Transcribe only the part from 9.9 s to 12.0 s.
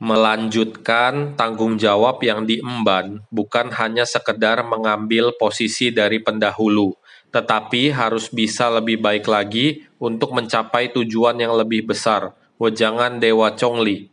untuk mencapai tujuan yang lebih